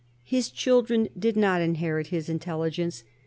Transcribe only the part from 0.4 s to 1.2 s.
children